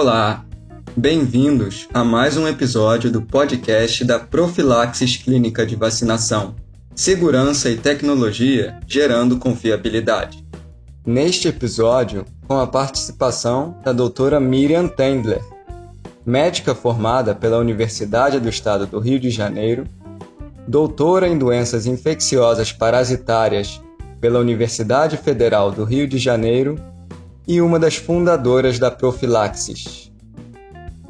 Olá, 0.00 0.44
bem-vindos 0.96 1.88
a 1.92 2.04
mais 2.04 2.36
um 2.36 2.46
episódio 2.46 3.10
do 3.10 3.20
podcast 3.20 4.04
da 4.04 4.16
Profilaxis 4.16 5.16
Clínica 5.16 5.66
de 5.66 5.74
Vacinação. 5.74 6.54
Segurança 6.94 7.68
e 7.68 7.76
tecnologia 7.76 8.78
gerando 8.86 9.38
confiabilidade. 9.38 10.46
Neste 11.04 11.48
episódio, 11.48 12.24
com 12.46 12.60
a 12.60 12.66
participação 12.68 13.76
da 13.84 13.92
doutora 13.92 14.38
Miriam 14.38 14.86
Tendler, 14.86 15.42
médica 16.24 16.76
formada 16.76 17.34
pela 17.34 17.58
Universidade 17.58 18.38
do 18.38 18.48
Estado 18.48 18.86
do 18.86 19.00
Rio 19.00 19.18
de 19.18 19.30
Janeiro, 19.30 19.84
doutora 20.68 21.26
em 21.26 21.36
doenças 21.36 21.86
infecciosas 21.86 22.70
parasitárias 22.70 23.82
pela 24.20 24.38
Universidade 24.38 25.16
Federal 25.16 25.72
do 25.72 25.82
Rio 25.82 26.06
de 26.06 26.18
Janeiro 26.18 26.76
e 27.48 27.62
uma 27.62 27.78
das 27.78 27.96
fundadoras 27.96 28.78
da 28.78 28.90
Profilaxis. 28.90 30.12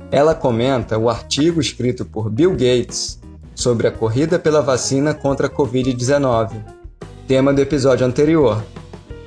Ela 0.08 0.36
comenta 0.36 0.96
o 0.96 1.10
artigo 1.10 1.60
escrito 1.60 2.04
por 2.04 2.30
Bill 2.30 2.52
Gates 2.52 3.18
sobre 3.56 3.88
a 3.88 3.90
corrida 3.90 4.38
pela 4.38 4.62
vacina 4.62 5.12
contra 5.12 5.48
a 5.48 5.50
Covid-19, 5.50 6.52
tema 7.26 7.52
do 7.52 7.60
episódio 7.60 8.06
anterior, 8.06 8.64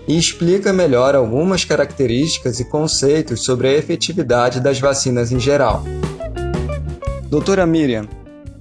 e 0.07 0.17
explica 0.17 0.71
melhor 0.71 1.13
algumas 1.13 1.65
características 1.65 2.61
e 2.61 2.65
conceitos 2.65 3.43
sobre 3.43 3.67
a 3.67 3.73
efetividade 3.73 4.61
das 4.61 4.79
vacinas 4.79 5.33
em 5.33 5.39
geral. 5.39 5.83
Doutora 7.29 7.65
Miriam, 7.65 8.07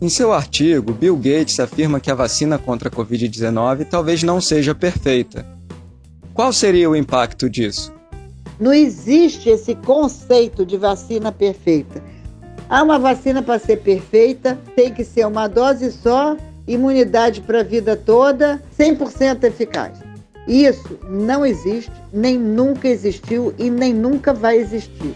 em 0.03 0.09
seu 0.09 0.33
artigo, 0.33 0.93
Bill 0.93 1.17
Gates 1.17 1.61
afirma 1.61 2.01
que 2.01 2.11
a 2.11 2.15
vacina 2.17 2.59
contra 2.59 2.89
a 2.89 2.93
Covid-19 2.93 3.87
talvez 3.89 4.25
não 4.25 4.41
seja 4.41 4.75
perfeita. 4.75 5.47
Qual 6.35 6.53
seria 6.53 6.91
o 6.91 6.97
impacto 6.97 7.49
disso? 7.49 8.00
Não 8.61 8.75
existe 8.75 9.49
esse 9.49 9.75
conceito 9.75 10.67
de 10.67 10.77
vacina 10.77 11.33
perfeita. 11.33 12.03
Há 12.69 12.83
uma 12.83 12.99
vacina 12.99 13.43
para 13.43 13.59
ser 13.59 13.79
perfeita, 13.79 14.59
tem 14.77 14.93
que 14.93 15.03
ser 15.03 15.27
uma 15.27 15.49
dose 15.49 15.91
só, 15.91 16.37
imunidade 16.69 17.41
para 17.41 17.61
a 17.61 17.65
vida 17.65 17.97
toda, 17.97 18.63
100% 18.79 19.45
eficaz. 19.45 19.99
Isso 20.47 20.99
não 21.09 21.45
existe, 21.45 21.91
nem 22.13 22.39
nunca 22.39 22.87
existiu 22.87 23.55
e 23.59 23.71
nem 23.71 23.95
nunca 23.95 24.35
vai 24.35 24.59
existir. 24.59 25.15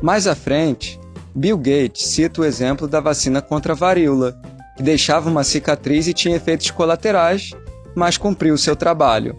Mais 0.00 0.28
à 0.28 0.36
frente, 0.36 1.00
Bill 1.34 1.58
Gates 1.58 2.06
cita 2.06 2.42
o 2.42 2.44
exemplo 2.44 2.86
da 2.86 3.00
vacina 3.00 3.42
contra 3.42 3.72
a 3.72 3.76
varíola, 3.76 4.40
que 4.76 4.84
deixava 4.84 5.28
uma 5.28 5.42
cicatriz 5.42 6.06
e 6.06 6.14
tinha 6.14 6.36
efeitos 6.36 6.70
colaterais, 6.70 7.50
mas 7.94 8.16
cumpriu 8.16 8.56
seu 8.56 8.76
trabalho 8.76 9.36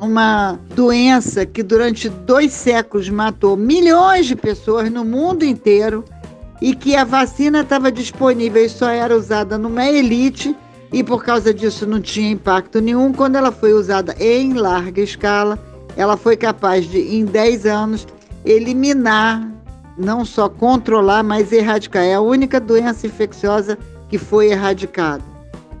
uma 0.00 0.58
doença 0.74 1.44
que 1.44 1.62
durante 1.62 2.08
dois 2.08 2.52
séculos 2.52 3.08
matou 3.10 3.56
milhões 3.56 4.26
de 4.26 4.34
pessoas 4.34 4.90
no 4.90 5.04
mundo 5.04 5.44
inteiro 5.44 6.04
e 6.60 6.74
que 6.74 6.96
a 6.96 7.04
vacina 7.04 7.60
estava 7.60 7.92
disponível 7.92 8.64
e 8.64 8.68
só 8.68 8.88
era 8.88 9.16
usada 9.16 9.58
numa 9.58 9.84
elite 9.84 10.56
e 10.92 11.04
por 11.04 11.22
causa 11.22 11.52
disso 11.52 11.86
não 11.86 12.00
tinha 12.00 12.30
impacto 12.30 12.80
nenhum. 12.80 13.12
Quando 13.12 13.36
ela 13.36 13.52
foi 13.52 13.72
usada 13.72 14.16
em 14.18 14.54
larga 14.54 15.02
escala, 15.02 15.58
ela 15.96 16.16
foi 16.16 16.36
capaz 16.36 16.86
de, 16.86 16.98
em 16.98 17.24
10 17.24 17.66
anos, 17.66 18.06
eliminar, 18.44 19.46
não 19.98 20.24
só 20.24 20.48
controlar, 20.48 21.22
mas 21.22 21.52
erradicar. 21.52 22.02
É 22.02 22.14
a 22.14 22.20
única 22.20 22.58
doença 22.58 23.06
infecciosa 23.06 23.78
que 24.08 24.18
foi 24.18 24.50
erradicada. 24.50 25.22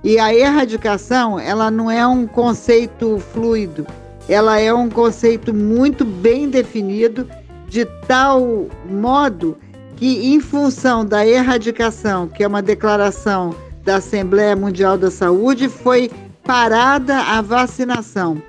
E 0.04 0.18
a 0.18 0.32
erradicação, 0.32 1.38
ela 1.38 1.70
não 1.70 1.90
é 1.90 2.06
um 2.06 2.26
conceito 2.26 3.18
fluido 3.32 3.86
ela 4.30 4.60
é 4.60 4.72
um 4.72 4.88
conceito 4.88 5.52
muito 5.52 6.04
bem 6.04 6.48
definido, 6.48 7.26
de 7.68 7.84
tal 8.06 8.68
modo 8.88 9.58
que, 9.96 10.32
em 10.32 10.38
função 10.38 11.04
da 11.04 11.26
erradicação, 11.26 12.28
que 12.28 12.44
é 12.44 12.46
uma 12.46 12.62
declaração 12.62 13.52
da 13.84 13.96
Assembleia 13.96 14.54
Mundial 14.54 14.96
da 14.96 15.10
Saúde, 15.10 15.68
foi 15.68 16.08
parada 16.44 17.16
a 17.18 17.42
vacinação. 17.42 18.40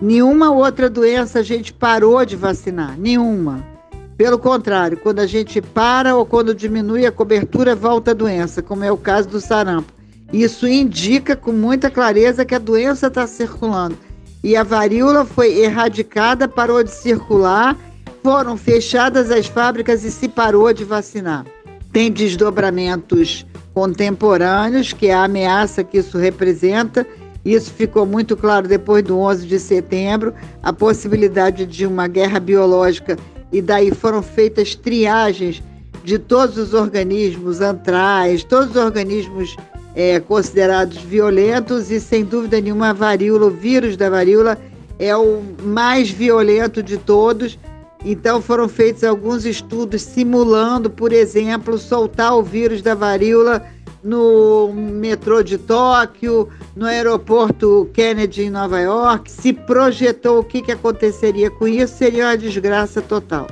Nenhuma 0.00 0.50
outra 0.52 0.88
doença 0.88 1.40
a 1.40 1.42
gente 1.42 1.70
parou 1.70 2.24
de 2.24 2.34
vacinar, 2.34 2.98
nenhuma. 2.98 3.62
Pelo 4.16 4.38
contrário, 4.38 4.96
quando 4.96 5.18
a 5.18 5.26
gente 5.26 5.60
para 5.60 6.16
ou 6.16 6.24
quando 6.24 6.54
diminui 6.54 7.04
a 7.04 7.12
cobertura, 7.12 7.74
volta 7.74 8.12
a 8.12 8.14
doença, 8.14 8.62
como 8.62 8.84
é 8.84 8.90
o 8.90 8.96
caso 8.96 9.28
do 9.28 9.38
sarampo. 9.38 9.92
Isso 10.32 10.66
indica 10.66 11.36
com 11.36 11.52
muita 11.52 11.90
clareza 11.90 12.42
que 12.42 12.54
a 12.54 12.58
doença 12.58 13.08
está 13.08 13.26
circulando 13.26 14.05
e 14.46 14.54
a 14.54 14.62
varíola 14.62 15.24
foi 15.24 15.58
erradicada, 15.58 16.46
parou 16.46 16.80
de 16.84 16.92
circular, 16.92 17.76
foram 18.22 18.56
fechadas 18.56 19.28
as 19.28 19.48
fábricas 19.48 20.04
e 20.04 20.10
se 20.12 20.28
parou 20.28 20.72
de 20.72 20.84
vacinar. 20.84 21.44
Tem 21.92 22.12
desdobramentos 22.12 23.44
contemporâneos, 23.74 24.92
que 24.92 25.08
é 25.08 25.14
a 25.14 25.24
ameaça 25.24 25.82
que 25.82 25.98
isso 25.98 26.16
representa. 26.16 27.04
Isso 27.44 27.72
ficou 27.72 28.06
muito 28.06 28.36
claro 28.36 28.68
depois 28.68 29.02
do 29.02 29.18
11 29.18 29.48
de 29.48 29.58
setembro, 29.58 30.32
a 30.62 30.72
possibilidade 30.72 31.66
de 31.66 31.84
uma 31.84 32.06
guerra 32.06 32.38
biológica, 32.38 33.18
e 33.50 33.60
daí 33.60 33.92
foram 33.92 34.22
feitas 34.22 34.76
triagens 34.76 35.60
de 36.04 36.20
todos 36.20 36.56
os 36.56 36.72
organismos 36.72 37.60
antrais, 37.60 38.44
todos 38.44 38.70
os 38.70 38.76
organismos 38.76 39.56
é, 39.96 40.20
considerados 40.20 40.98
violentos 40.98 41.90
e, 41.90 41.98
sem 41.98 42.22
dúvida 42.22 42.60
nenhuma, 42.60 42.90
a 42.90 42.92
varíola, 42.92 43.46
o 43.46 43.50
vírus 43.50 43.96
da 43.96 44.10
varíola, 44.10 44.58
é 44.98 45.16
o 45.16 45.42
mais 45.62 46.10
violento 46.10 46.82
de 46.82 46.98
todos. 46.98 47.58
Então, 48.04 48.42
foram 48.42 48.68
feitos 48.68 49.02
alguns 49.02 49.46
estudos 49.46 50.02
simulando, 50.02 50.90
por 50.90 51.14
exemplo, 51.14 51.78
soltar 51.78 52.36
o 52.36 52.42
vírus 52.42 52.82
da 52.82 52.94
varíola 52.94 53.64
no 54.04 54.70
metrô 54.74 55.42
de 55.42 55.56
Tóquio, 55.56 56.48
no 56.76 56.84
aeroporto 56.84 57.88
Kennedy 57.94 58.42
em 58.42 58.50
Nova 58.50 58.78
York. 58.78 59.30
Se 59.30 59.50
projetou 59.52 60.40
o 60.40 60.44
que, 60.44 60.60
que 60.60 60.72
aconteceria 60.72 61.50
com 61.50 61.66
isso, 61.66 61.96
seria 61.96 62.26
uma 62.26 62.36
desgraça 62.36 63.00
total. 63.00 63.46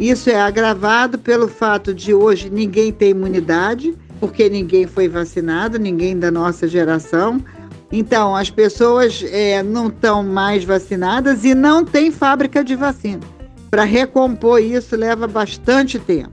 Isso 0.00 0.30
é 0.30 0.40
agravado 0.40 1.18
pelo 1.18 1.46
fato 1.46 1.92
de 1.92 2.14
hoje 2.14 2.50
ninguém 2.50 2.90
ter 2.90 3.10
imunidade 3.10 3.94
porque 4.22 4.48
ninguém 4.48 4.86
foi 4.86 5.08
vacinado, 5.08 5.80
ninguém 5.80 6.16
da 6.16 6.30
nossa 6.30 6.68
geração. 6.68 7.42
Então, 7.90 8.36
as 8.36 8.48
pessoas 8.50 9.20
é, 9.32 9.64
não 9.64 9.88
estão 9.88 10.22
mais 10.22 10.62
vacinadas 10.62 11.44
e 11.44 11.56
não 11.56 11.84
tem 11.84 12.12
fábrica 12.12 12.62
de 12.62 12.76
vacina. 12.76 13.18
Para 13.68 13.82
recompor 13.82 14.62
isso 14.62 14.94
leva 14.94 15.26
bastante 15.26 15.98
tempo. 15.98 16.30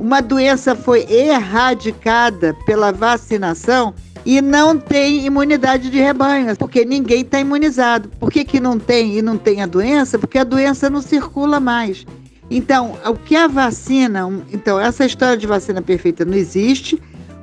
Uma 0.00 0.20
doença 0.20 0.74
foi 0.74 1.06
erradicada 1.08 2.56
pela 2.66 2.90
vacinação 2.90 3.94
e 4.26 4.42
não 4.42 4.76
tem 4.76 5.24
imunidade 5.24 5.90
de 5.90 5.98
rebanho, 6.00 6.56
porque 6.56 6.84
ninguém 6.84 7.20
está 7.20 7.38
imunizado. 7.38 8.08
Por 8.18 8.32
que, 8.32 8.44
que 8.44 8.58
não 8.58 8.80
tem 8.80 9.16
e 9.16 9.22
não 9.22 9.38
tem 9.38 9.62
a 9.62 9.66
doença? 9.66 10.18
Porque 10.18 10.38
a 10.38 10.44
doença 10.44 10.90
não 10.90 11.00
circula 11.00 11.60
mais. 11.60 12.04
Então, 12.50 12.98
o 13.06 13.14
que 13.14 13.36
a 13.36 13.46
vacina. 13.46 14.28
Então, 14.52 14.80
essa 14.80 15.06
história 15.06 15.36
de 15.36 15.46
vacina 15.46 15.80
perfeita 15.80 16.24
não 16.24 16.34
existe 16.34 17.00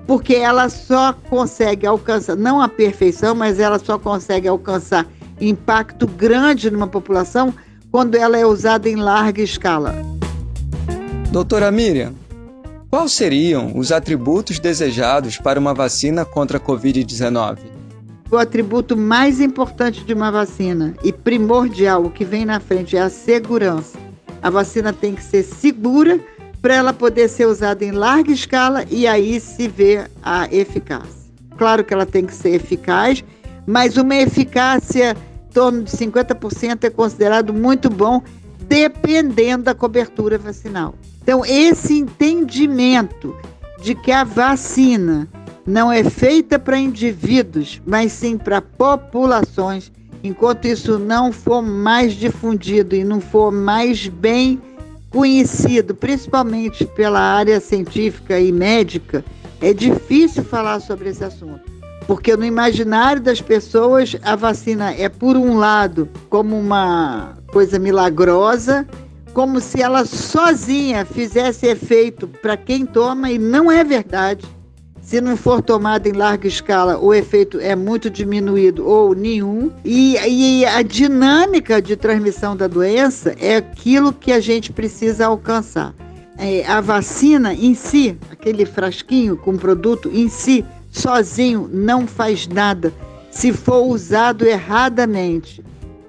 porque 0.08 0.36
ela 0.36 0.70
só 0.70 1.14
consegue 1.14 1.86
alcançar, 1.86 2.36
não 2.36 2.62
a 2.62 2.68
perfeição, 2.68 3.34
mas 3.34 3.60
ela 3.60 3.80
só 3.80 3.98
consegue 3.98 4.48
alcançar 4.48 5.06
impacto 5.40 6.08
grande 6.08 6.70
numa 6.70 6.88
população 6.88 7.54
quando 7.92 8.16
ela 8.16 8.38
é 8.38 8.46
usada 8.46 8.90
em 8.90 8.96
larga 8.96 9.42
escala. 9.42 9.96
Doutora 11.32 11.72
Miriam, 11.72 12.14
quais 12.90 13.14
seriam 13.14 13.78
os 13.78 13.92
atributos 13.92 14.60
desejados 14.60 15.38
para 15.38 15.60
uma 15.60 15.74
vacina 15.74 16.24
contra 16.24 16.58
a 16.58 16.62
Covid-19? 16.62 17.58
O 18.32 18.38
atributo 18.38 18.98
mais 18.98 19.40
importante 19.40 20.04
de 20.04 20.14
uma 20.14 20.32
vacina 20.32 20.96
e 21.04 21.14
primordial, 21.14 22.04
o 22.04 22.10
que 22.10 22.26
vem 22.26 22.44
na 22.46 22.60
frente, 22.60 22.98
é 22.98 23.02
a 23.02 23.10
segurança. 23.10 23.98
A 24.42 24.50
vacina 24.50 24.92
tem 24.92 25.16
que 25.16 25.24
ser 25.24 25.44
segura 25.44 26.20
para 26.66 26.74
ela 26.74 26.94
poder 26.94 27.30
ser 27.30 27.46
usada 27.46 27.86
em 27.86 27.92
larga 27.92 28.32
escala 28.32 28.86
e 28.90 29.06
aí 29.06 29.40
se 29.40 29.68
vê 29.68 30.08
a 30.24 30.52
eficácia. 30.52 31.32
Claro 31.60 31.84
que 31.84 31.94
ela 31.94 32.08
tem 32.08 32.26
que 32.26 32.34
ser 32.34 32.56
eficaz, 32.56 33.24
mas 33.68 33.98
uma 33.98 34.16
eficácia 34.16 35.16
em 35.48 35.54
torno 35.54 35.84
de 35.84 35.92
50% 35.92 36.86
é 36.86 36.90
considerado 36.90 37.54
muito 37.54 37.88
bom, 37.88 38.20
dependendo 38.62 39.66
da 39.66 39.76
cobertura 39.76 40.40
vacinal. 40.40 40.96
Então, 41.22 41.46
esse 41.46 42.00
entendimento 42.00 43.36
de 43.80 43.94
que 43.94 44.12
a 44.12 44.24
vacina 44.24 45.28
não 45.68 45.92
é 45.92 46.04
feita 46.04 46.58
para 46.58 46.80
indivíduos, 46.80 47.80
mas 47.86 48.12
sim 48.12 48.40
para 48.40 48.60
populações, 48.60 49.92
enquanto 50.24 50.66
isso 50.66 50.98
não 50.98 51.32
for 51.32 51.62
mais 51.62 52.14
difundido 52.14 52.96
e 52.96 53.04
não 53.04 53.22
for 53.22 53.52
mais 53.52 54.08
bem 54.08 54.60
conhecido, 55.16 55.96
principalmente 55.96 56.84
pela 56.88 57.22
área 57.22 57.62
científica 57.62 58.38
e 58.38 58.52
médica, 58.52 59.24
é 59.62 59.74
difícil 59.74 60.44
falar 60.44 60.82
sobre 60.82 61.08
esse 61.08 61.24
assunto. 61.24 61.62
Porque 62.06 62.36
no 62.36 62.44
imaginário 62.44 63.22
das 63.22 63.40
pessoas, 63.40 64.18
a 64.24 64.36
vacina 64.36 64.92
é, 64.92 65.08
por 65.08 65.38
um 65.38 65.58
lado, 65.58 66.10
como 66.30 66.60
uma 66.60 67.38
coisa 67.48 67.80
milagrosa, 67.80 68.86
como 69.34 69.62
se 69.62 69.82
ela 69.82 70.04
sozinha 70.04 71.06
fizesse 71.06 71.66
efeito 71.66 72.28
para 72.28 72.58
quem 72.58 72.86
toma 72.86 73.32
e 73.32 73.40
não 73.40 73.72
é 73.72 73.86
verdade. 73.86 74.46
Se 75.06 75.22
não 75.22 75.38
for 75.38 75.62
tomada 75.62 76.10
em 76.10 76.14
larga 76.14 76.48
escala, 76.48 76.98
o 76.98 77.14
efeito 77.14 77.60
é 77.60 77.76
muito 77.76 78.10
diminuído 78.10 78.88
ou 78.88 79.14
nenhum. 79.14 79.72
E, 79.86 80.18
e, 80.18 80.66
a 80.66 80.82
dinâmica 80.82 81.80
de 81.80 81.96
transmissão 81.96 82.58
da 82.58 82.66
doença 82.66 83.36
é 83.40 83.58
aquilo 83.58 84.12
que 84.12 84.32
a 84.32 84.40
gente 84.40 84.74
precisa 84.74 85.28
alcançar. 85.28 85.94
É, 86.40 86.66
a 86.66 86.82
vacina 86.82 87.54
em 87.54 87.76
si, 87.76 88.18
aquele 88.32 88.66
frasquinho 88.66 89.38
com 89.38 89.56
produto 89.56 90.10
em 90.12 90.28
si, 90.28 90.66
sozinho, 90.90 91.70
não 91.72 92.08
faz 92.08 92.48
nada 92.48 92.92
se 93.30 93.54
for 93.54 93.86
usado 93.86 94.44
erradamente. 94.44 95.64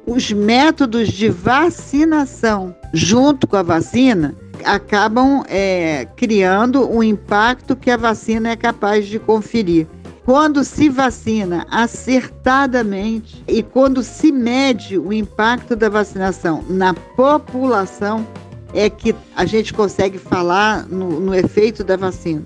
Os 0.07 0.33
métodos 0.33 1.09
de 1.09 1.29
vacinação 1.29 2.75
junto 2.95 3.47
com 3.47 3.57
a 3.57 3.63
vacina 3.63 4.35
acabam 4.67 5.45
é, 5.49 6.07
criando 6.17 6.91
um 6.91 7.03
impacto 7.03 7.77
que 7.77 7.91
a 7.91 7.97
vacina 7.97 8.51
é 8.51 8.57
capaz 8.57 9.07
de 9.07 9.19
conferir. 9.19 9.87
Quando 10.25 10.65
se 10.65 10.89
vacina 10.89 11.65
acertadamente 11.71 13.45
e 13.47 13.63
quando 13.63 14.03
se 14.03 14.33
mede 14.33 14.99
o 14.99 15.13
impacto 15.13 15.77
da 15.77 15.89
vacinação 15.89 16.65
na 16.69 16.93
população, 16.93 18.27
é 18.75 18.91
que 18.91 19.15
a 19.37 19.45
gente 19.45 19.73
consegue 19.73 20.19
falar 20.19 20.85
no, 20.87 21.21
no 21.21 21.33
efeito 21.35 21.85
da 21.85 21.97
vacina. 21.97 22.43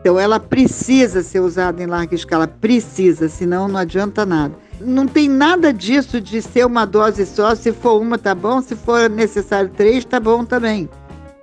Então, 0.00 0.18
ela 0.20 0.38
precisa 0.38 1.22
ser 1.22 1.40
usada 1.40 1.82
em 1.82 1.86
larga 1.86 2.14
escala, 2.14 2.46
precisa, 2.46 3.28
senão 3.28 3.66
não 3.66 3.80
adianta 3.80 4.24
nada. 4.24 4.54
Não 4.80 5.06
tem 5.06 5.28
nada 5.28 5.72
disso 5.72 6.20
de 6.20 6.40
ser 6.40 6.64
uma 6.66 6.84
dose 6.84 7.26
só, 7.26 7.54
se 7.54 7.72
for 7.72 8.00
uma 8.00 8.16
tá 8.16 8.34
bom, 8.34 8.62
se 8.62 8.76
for 8.76 9.10
necessário 9.10 9.70
três, 9.70 10.04
tá 10.04 10.20
bom 10.20 10.44
também 10.44 10.88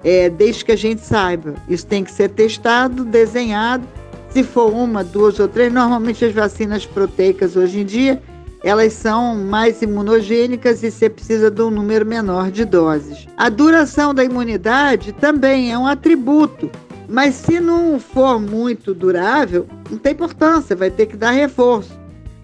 é, 0.03 0.29
desde 0.29 0.65
que 0.65 0.71
a 0.71 0.75
gente 0.75 1.01
saiba. 1.01 1.55
Isso 1.67 1.85
tem 1.85 2.03
que 2.03 2.11
ser 2.11 2.29
testado, 2.29 3.05
desenhado. 3.05 3.83
Se 4.29 4.43
for 4.43 4.71
uma, 4.73 5.03
duas 5.03 5.39
ou 5.39 5.47
três, 5.47 5.71
normalmente 5.71 6.23
as 6.23 6.33
vacinas 6.33 6.85
proteicas 6.85 7.55
hoje 7.55 7.81
em 7.81 7.85
dia 7.85 8.21
elas 8.63 8.93
são 8.93 9.35
mais 9.35 9.81
imunogênicas 9.81 10.83
e 10.83 10.91
você 10.91 11.09
precisa 11.09 11.49
de 11.49 11.61
um 11.61 11.71
número 11.71 12.05
menor 12.05 12.51
de 12.51 12.63
doses. 12.63 13.27
A 13.35 13.49
duração 13.49 14.13
da 14.13 14.23
imunidade 14.23 15.13
também 15.13 15.71
é 15.71 15.77
um 15.77 15.87
atributo, 15.87 16.69
mas 17.09 17.35
se 17.35 17.59
não 17.59 17.99
for 17.99 18.39
muito 18.39 18.93
durável, 18.93 19.67
não 19.89 19.97
tem 19.97 20.11
importância, 20.11 20.75
vai 20.75 20.91
ter 20.91 21.07
que 21.07 21.17
dar 21.17 21.31
reforço. 21.31 21.99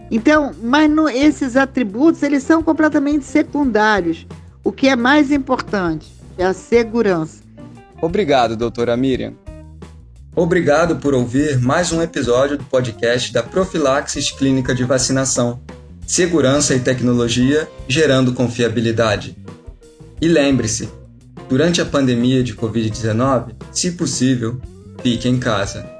Então, 0.09 0.51
mas 0.61 0.89
no, 0.89 1.07
esses 1.07 1.55
atributos 1.55 2.23
eles 2.23 2.41
são 2.41 2.63
completamente 2.63 3.25
secundários. 3.25 4.25
O 4.63 4.71
que 4.71 4.87
é 4.87 4.95
mais 4.95 5.31
importante 5.31 6.11
é 6.37 6.45
a 6.45 6.53
segurança. 6.53 7.46
Obrigado, 8.01 8.55
doutora 8.55 8.95
Miriam. 8.95 9.33
Obrigado 10.35 10.97
por 10.97 11.15
ouvir 11.15 11.59
mais 11.59 11.91
um 11.91 11.99
episódio 12.01 12.57
do 12.57 12.63
podcast 12.65 13.33
da 13.33 13.41
Profilaxis 13.41 14.29
Clínica 14.29 14.75
de 14.75 14.83
Vacinação. 14.83 15.59
Segurança 16.05 16.75
e 16.75 16.79
tecnologia 16.79 17.67
gerando 17.87 18.33
confiabilidade. 18.33 19.35
E 20.21 20.27
lembre-se, 20.27 20.89
durante 21.49 21.81
a 21.81 21.85
pandemia 21.85 22.43
de 22.43 22.53
Covid-19, 22.53 23.53
se 23.71 23.93
possível, 23.93 24.61
fique 25.01 25.27
em 25.27 25.39
casa. 25.39 25.96